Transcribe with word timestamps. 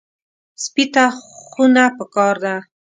سپي 0.63 0.85
ته 0.93 1.03
خونه 1.49 1.83
پکار 1.97 2.35
ده. 2.43 2.55